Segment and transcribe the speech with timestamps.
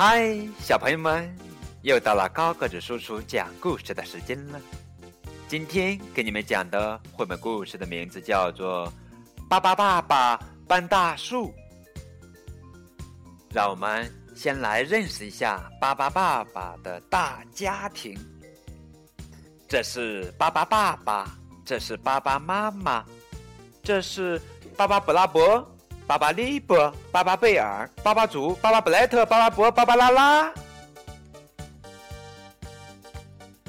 [0.00, 1.28] 嗨，小朋友们，
[1.82, 4.60] 又到了高个子叔叔讲故事的时间了。
[5.48, 8.86] 今天给你们讲的绘本故事的名字叫做
[9.48, 11.48] 《巴巴爸爸搬大树》。
[13.52, 18.16] 让我们先来认识一下巴巴爸爸的大家庭。
[19.68, 23.04] 这是巴巴爸爸，这是巴巴妈妈，
[23.82, 24.40] 这是
[24.76, 25.68] 巴巴布拉伯。
[26.08, 30.50] 巴巴利伯、巴巴贝尔、巴巴祖、巴巴布莱特、巴巴伯、巴巴拉拉。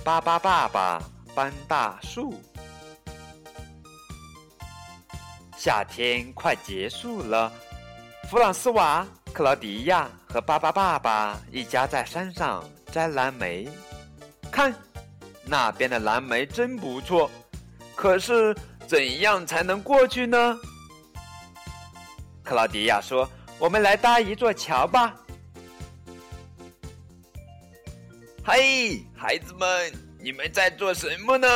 [0.05, 1.03] 巴巴爸爸
[1.35, 2.33] 搬大树。
[5.57, 7.51] 夏天快结束了，
[8.29, 13.67] 弗朗斯瓦、克劳迪亚和巴巴爸爸一家在山上摘蓝莓。
[14.49, 14.73] 看，
[15.43, 17.29] 那边的蓝莓真不错。
[17.97, 18.55] 可是，
[18.87, 20.57] 怎样才能过去呢？
[22.49, 23.29] 克劳迪亚说
[23.61, 25.15] ：“我们来搭一座桥吧。”
[28.43, 31.47] 嘿，孩子们，你们在做什么呢？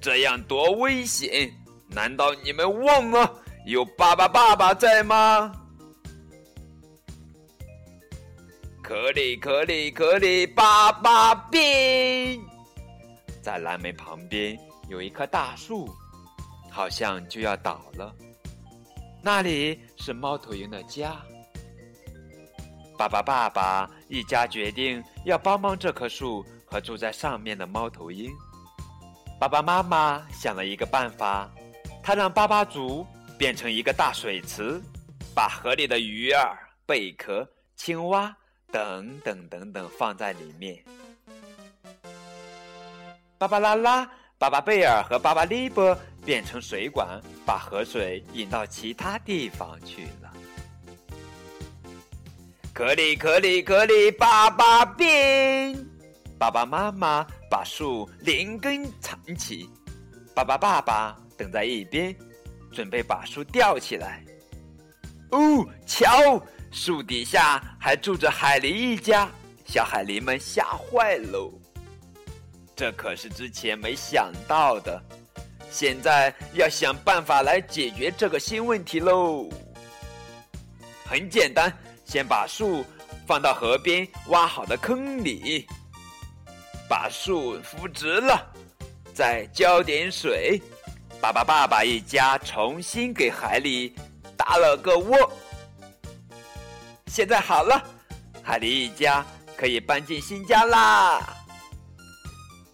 [0.00, 1.48] 这样多危险！
[1.86, 3.32] 难道你们忘了
[3.64, 5.54] 有爸爸爸爸在吗？
[8.82, 12.40] 可里可里可里，爸爸变！
[13.40, 15.88] 在蓝莓旁边有一棵大树，
[16.72, 18.12] 好像就要倒了。
[19.24, 21.16] 那里是猫头鹰的家。
[22.98, 28.30] 爸爸、爸爸一家决定要帮帮这棵树和住在上面的猫头鹰。
[29.40, 31.50] 爸爸妈妈想了一个办法，
[32.02, 33.06] 他让巴巴族
[33.38, 34.78] 变成一个大水池，
[35.34, 38.36] 把河里的鱼儿、贝壳、青蛙
[38.70, 40.84] 等等等等放在里面。
[43.38, 44.06] 巴巴拉拉。
[44.36, 50.32] 巴巴贝尔和巴巴利波变成水管，把河水引到其他地方去了。
[52.72, 55.76] 可里可里可里，爸爸变！
[56.36, 59.68] 爸爸妈妈把树连根缠起，
[60.34, 62.14] 爸爸爸爸等在一边，
[62.72, 64.24] 准备把树吊起来。
[65.30, 69.30] 哦，瞧，树底下还住着海狸一家，
[69.64, 71.52] 小海狸们吓坏喽。
[72.74, 75.00] 这可是之前没想到的，
[75.74, 79.48] 现在要想办法来解决这个新问题喽。
[81.04, 82.84] 很简单，先把树
[83.26, 85.66] 放到河边挖好的坑里，
[86.88, 88.40] 把树扶直了，
[89.12, 90.62] 再浇点水。
[91.20, 93.96] 爸爸、爸爸一家重新给海里
[94.36, 95.28] 搭了个窝。
[97.08, 97.82] 现在好了，
[98.44, 99.26] 海狸一家
[99.56, 101.34] 可以搬进新家啦。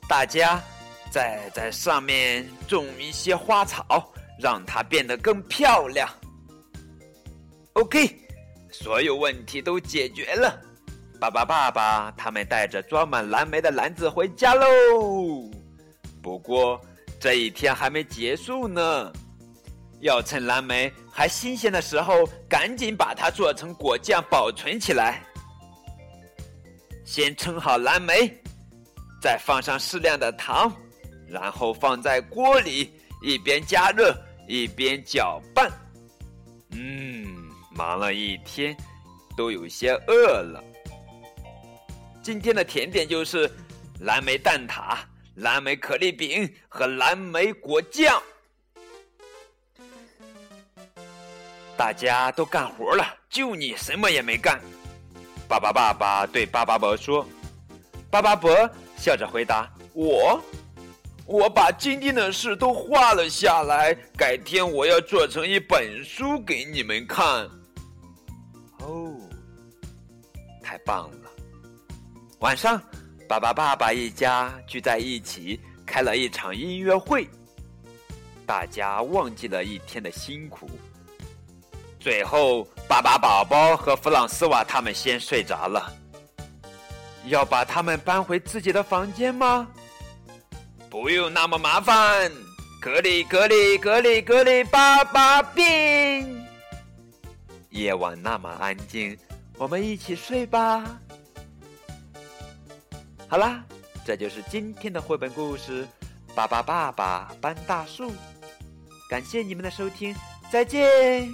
[0.07, 0.63] 大家
[1.11, 6.09] 再在上面种一些花草，让它变得更漂亮。
[7.73, 8.17] OK，
[8.71, 10.61] 所有问题都解决了。
[11.19, 14.67] 爸爸、爸爸他们带着装满蓝莓的篮子回家喽。
[16.23, 16.81] 不过
[17.19, 19.13] 这一天还没结束呢，
[20.01, 25.23] 要趁蓝莓还新鲜的时候，赶紧把它做成果酱保存起来。
[27.05, 28.33] 先称好蓝莓。
[29.23, 30.75] 再放上适量的糖，
[31.31, 32.93] 然后放在锅里，
[33.23, 34.13] 一边加热
[34.49, 35.71] 一边搅拌。
[36.73, 38.77] 嗯，忙了一天，
[39.37, 40.63] 都有些饿了。
[42.21, 43.49] 今天的甜点就是
[44.01, 44.99] 蓝莓蛋挞、
[45.37, 48.21] 蓝莓可丽饼和蓝莓果酱。
[51.77, 54.61] 大家都干活了，就你什么也没干。
[55.49, 57.27] 巴巴爸爸对巴巴伯说
[58.11, 58.69] ：“巴巴伯。”
[58.99, 60.39] 笑着回答：“我，
[61.31, 67.49] 我把今天的事都画了下来，改天我要做成一本书给你们看。”
[68.83, 69.15] 哦，
[70.61, 71.31] 太棒了！
[72.41, 72.83] 晚上，
[73.29, 77.29] 爸爸、爸爸一家聚在一起，开了一场音乐会。
[78.45, 80.69] 大家忘记了一天的辛苦。
[82.01, 85.93] 最后，爸爸、宝宝和弗朗斯瓦他们先睡着了。
[87.27, 89.69] 要把他们搬回自己的房间吗？
[90.91, 92.31] 不用那么麻烦。
[92.81, 96.27] 格里格里格里格里，爸爸变。
[97.69, 99.17] 夜晚那么安静，
[99.57, 100.85] 我们一起睡吧。
[103.29, 103.63] 好啦，
[104.05, 105.85] 这就是今天的绘本故事
[106.35, 108.11] 《爸爸爸爸搬大树》。
[109.09, 110.17] 感谢你们的收听，
[110.51, 111.31] 再见。